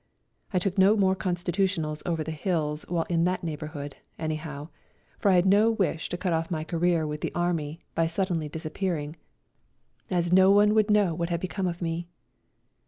[0.51, 4.69] I took no more constitutionals over the hills while in that neighbourhood, anyhow,
[5.19, 8.49] for I had no wish to cut off my career with the Army by suddenly
[8.49, 9.15] disappearing,
[10.09, 12.07] as no A RIDE TO KALABAX: 53 one would know what had become of me.